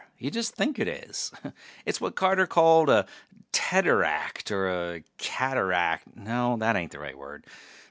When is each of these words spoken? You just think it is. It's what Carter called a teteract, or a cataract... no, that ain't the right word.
You 0.17 0.31
just 0.31 0.55
think 0.55 0.79
it 0.79 0.87
is. 0.87 1.31
It's 1.85 2.01
what 2.01 2.15
Carter 2.15 2.47
called 2.47 2.89
a 2.89 3.05
teteract, 3.53 4.49
or 4.49 4.67
a 4.67 5.03
cataract... 5.19 6.15
no, 6.15 6.57
that 6.57 6.75
ain't 6.75 6.91
the 6.91 6.97
right 6.99 7.15
word. 7.17 7.45